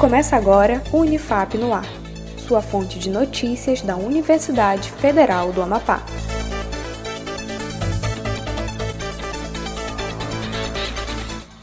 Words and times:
Começa 0.00 0.34
agora 0.34 0.82
o 0.92 1.00
Unifap 1.00 1.58
no 1.58 1.74
Ar, 1.74 1.84
sua 2.48 2.62
fonte 2.62 2.98
de 2.98 3.10
notícias 3.10 3.82
da 3.82 3.96
Universidade 3.96 4.90
Federal 4.92 5.52
do 5.52 5.60
Amapá. 5.60 6.02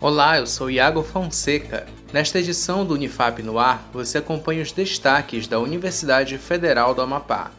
Olá, 0.00 0.38
eu 0.38 0.46
sou 0.46 0.70
Iago 0.70 1.02
Fonseca. 1.02 1.88
Nesta 2.12 2.38
edição 2.38 2.86
do 2.86 2.94
Unifap 2.94 3.42
no 3.42 3.58
Ar, 3.58 3.90
você 3.92 4.18
acompanha 4.18 4.62
os 4.62 4.70
destaques 4.70 5.48
da 5.48 5.58
Universidade 5.58 6.38
Federal 6.38 6.94
do 6.94 7.02
Amapá. 7.02 7.50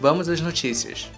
Vamos 0.00 0.28
às 0.28 0.40
notícias. 0.40 1.08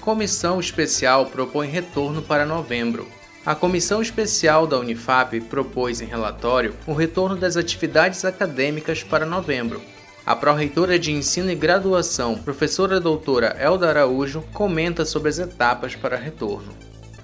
Comissão 0.00 0.58
Especial 0.58 1.26
propõe 1.26 1.68
retorno 1.68 2.22
para 2.22 2.46
novembro. 2.46 3.19
A 3.44 3.54
Comissão 3.54 4.02
Especial 4.02 4.66
da 4.66 4.78
Unifap 4.78 5.40
propôs 5.40 6.02
em 6.02 6.04
relatório 6.04 6.74
o 6.86 6.92
retorno 6.92 7.34
das 7.34 7.56
atividades 7.56 8.22
acadêmicas 8.22 9.02
para 9.02 9.24
novembro. 9.24 9.80
A 10.26 10.36
pró-reitora 10.36 10.98
de 10.98 11.10
Ensino 11.10 11.50
e 11.50 11.54
Graduação, 11.54 12.36
professora 12.36 13.00
doutora 13.00 13.56
Elda 13.58 13.88
Araújo, 13.88 14.44
comenta 14.52 15.06
sobre 15.06 15.30
as 15.30 15.38
etapas 15.38 15.96
para 15.96 16.18
retorno. 16.18 16.70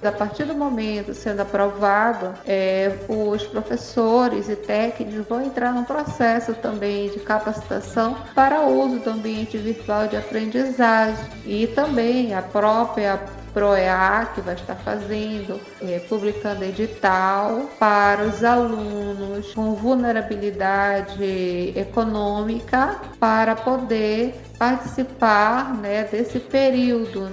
A 0.02 0.10
partir 0.12 0.44
do 0.44 0.54
momento 0.54 1.12
sendo 1.12 1.40
aprovado, 1.40 2.32
é, 2.46 2.96
os 3.08 3.44
professores 3.44 4.48
e 4.48 4.56
técnicos 4.56 5.26
vão 5.26 5.44
entrar 5.44 5.72
num 5.72 5.84
processo 5.84 6.54
também 6.54 7.10
de 7.10 7.18
capacitação 7.18 8.16
para 8.34 8.62
uso 8.62 9.00
do 9.00 9.10
ambiente 9.10 9.58
virtual 9.58 10.06
de 10.06 10.16
aprendizagem 10.16 11.24
e 11.44 11.66
também 11.66 12.34
a 12.34 12.40
própria 12.40 13.20
PROEA, 13.56 14.32
que 14.34 14.42
vai 14.42 14.54
estar 14.54 14.74
fazendo, 14.74 15.58
é, 15.80 15.98
publicando 16.00 16.62
edital 16.62 17.70
para 17.78 18.24
os 18.24 18.44
alunos 18.44 19.54
com 19.54 19.74
vulnerabilidade 19.74 21.72
econômica 21.74 23.00
para 23.18 23.56
poder 23.56 24.34
participar 24.58 25.74
né, 25.74 26.04
desse 26.04 26.38
período. 26.38 27.32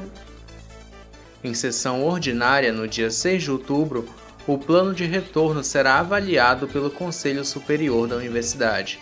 Em 1.44 1.54
sessão 1.54 2.06
ordinária 2.06 2.72
no 2.72 2.88
dia 2.88 3.12
6 3.12 3.44
de 3.44 3.52
outubro, 3.52 4.08
o 4.48 4.58
plano 4.58 4.94
de 4.94 5.04
retorno 5.04 5.62
será 5.62 6.00
avaliado 6.00 6.70
pelo 6.70 6.90
Conselho 6.90 7.44
Superior 7.44 8.08
da 8.08 8.16
Universidade. 8.16 8.98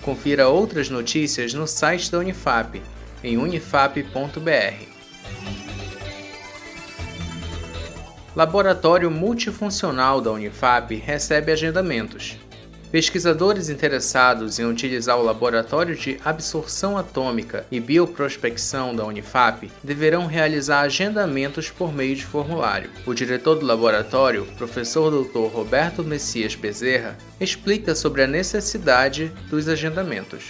Confira 0.00 0.48
outras 0.48 0.88
notícias 0.88 1.52
no 1.52 1.66
site 1.66 2.10
da 2.10 2.18
Unifap, 2.20 2.80
em 3.22 3.36
unifap.br. 3.36 4.93
Laboratório 8.36 9.12
Multifuncional 9.12 10.20
da 10.20 10.32
Unifap 10.32 10.92
recebe 10.96 11.52
agendamentos. 11.52 12.36
Pesquisadores 12.90 13.68
interessados 13.68 14.58
em 14.58 14.64
utilizar 14.64 15.16
o 15.16 15.22
Laboratório 15.22 15.94
de 15.94 16.18
Absorção 16.24 16.98
Atômica 16.98 17.64
e 17.70 17.78
Bioprospecção 17.78 18.94
da 18.94 19.04
Unifap 19.04 19.70
deverão 19.84 20.26
realizar 20.26 20.80
agendamentos 20.80 21.70
por 21.70 21.94
meio 21.94 22.16
de 22.16 22.24
formulário. 22.24 22.90
O 23.06 23.14
diretor 23.14 23.54
do 23.54 23.66
laboratório, 23.66 24.44
professor 24.58 25.12
Dr. 25.12 25.54
Roberto 25.54 26.02
Messias 26.02 26.56
Bezerra, 26.56 27.16
explica 27.40 27.94
sobre 27.94 28.22
a 28.22 28.26
necessidade 28.26 29.30
dos 29.48 29.68
agendamentos. 29.68 30.42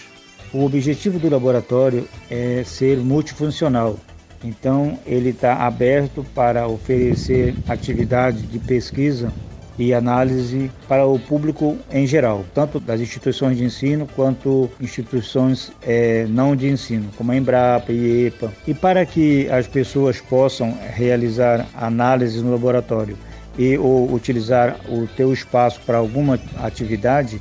O 0.55 0.65
objetivo 0.65 1.19
do 1.19 1.29
laboratório 1.29 2.09
é 2.31 2.65
ser 2.65 2.97
multifuncional, 2.97 3.99
então, 4.45 4.99
ele 5.07 5.31
está 5.31 5.55
aberto 5.67 6.25
para 6.35 6.69
oferecer 6.69 7.55
atividade 7.67 8.43
de 8.43 8.59
pesquisa 8.59 9.33
e 9.79 9.93
análise 9.93 10.71
para 10.87 11.05
o 11.07 11.19
público 11.19 11.79
em 11.91 12.07
geral, 12.07 12.45
tanto 12.55 12.79
das 12.79 13.01
instituições 13.01 13.57
de 13.57 13.65
ensino 13.65 14.07
quanto 14.15 14.71
instituições 14.81 15.73
é, 15.83 16.27
não 16.29 16.55
de 16.55 16.69
ensino, 16.69 17.11
como 17.17 17.33
a 17.33 17.37
Embrapa 17.37 17.91
e 17.91 18.27
EPA. 18.27 18.53
E 18.67 18.75
para 18.75 19.05
que 19.07 19.49
as 19.49 19.67
pessoas 19.67 20.21
possam 20.21 20.79
realizar 20.95 21.67
análises 21.75 22.43
no 22.43 22.53
laboratório 22.53 23.17
e 23.59 23.79
ou 23.79 24.13
utilizar 24.13 24.79
o 24.89 25.07
teu 25.17 25.33
espaço 25.33 25.81
para 25.87 25.97
alguma 25.97 26.39
atividade, 26.59 27.41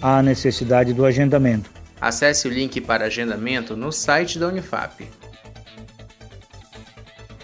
há 0.00 0.22
necessidade 0.22 0.94
do 0.94 1.04
agendamento. 1.04 1.70
Acesse 2.00 2.46
o 2.46 2.50
link 2.50 2.80
para 2.80 3.06
agendamento 3.06 3.76
no 3.76 3.90
site 3.90 4.38
da 4.38 4.48
Unifap. 4.48 5.06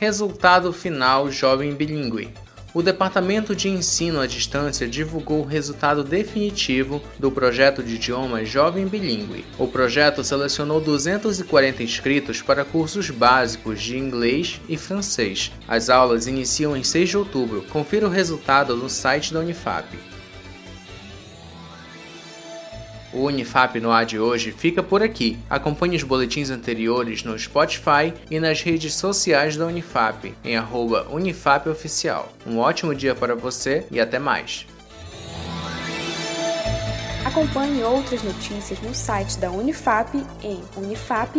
Resultado 0.03 0.73
final 0.73 1.31
Jovem 1.31 1.77
Bilingue. 1.77 2.35
O 2.75 2.83
Departamento 2.83 3.55
de 3.55 3.69
Ensino 3.69 4.19
à 4.19 4.27
Distância 4.27 4.89
divulgou 4.89 5.43
o 5.43 5.47
resultado 5.47 6.03
definitivo 6.03 7.01
do 7.21 7.31
projeto 7.31 7.85
de 7.85 7.95
idioma 7.95 8.45
Jovem 8.45 8.89
Bilingue. 8.89 9.45
O 9.57 9.69
projeto 9.69 10.25
selecionou 10.25 10.81
240 10.81 11.85
inscritos 11.85 12.43
para 12.43 12.65
cursos 12.65 13.11
básicos 13.11 13.81
de 13.81 13.97
inglês 13.97 14.61
e 14.69 14.77
francês. 14.77 15.53
As 15.69 15.89
aulas 15.89 16.27
iniciam 16.27 16.77
em 16.77 16.83
6 16.83 17.09
de 17.09 17.17
outubro. 17.19 17.65
Confira 17.71 18.05
o 18.05 18.11
resultado 18.11 18.77
no 18.77 18.91
site 18.91 19.33
da 19.33 19.39
Unifap. 19.39 19.87
O 23.13 23.25
Unifap 23.27 23.79
no 23.79 23.91
ar 23.91 24.07
de 24.07 24.19
hoje 24.19 24.53
fica 24.53 24.83
por 24.83 25.03
aqui. 25.03 25.39
Acompanhe 25.51 25.97
os 25.97 26.03
boletins 26.03 26.49
anteriores 26.49 27.23
no 27.23 27.39
Spotify 27.39 28.15
e 28.31 28.41
nas 28.41 28.63
redes 28.63 28.95
sociais 28.95 29.57
da 29.57 29.67
Unifap, 29.67 30.35
em 30.43 30.59
UnifapOficial. 31.11 32.33
Um 32.47 32.59
ótimo 32.59 32.95
dia 32.95 33.15
para 33.15 33.35
você 33.35 33.87
e 33.91 34.01
até 34.01 34.19
mais. 34.19 34.67
Acompanhe 37.25 37.83
outras 37.85 38.23
notícias 38.23 38.81
no 38.81 38.95
site 38.95 39.39
da 39.39 39.51
Unifap 39.51 40.17
em 40.43 40.61
unifap.br, 40.77 41.39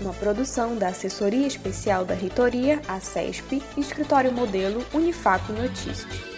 uma 0.00 0.12
produção 0.14 0.76
da 0.76 0.88
Assessoria 0.88 1.46
Especial 1.46 2.04
da 2.04 2.14
Reitoria, 2.14 2.80
a 2.88 2.98
CESP, 2.98 3.62
Escritório 3.76 4.32
Modelo 4.32 4.84
Unifap 4.92 5.50
Notícias. 5.52 6.35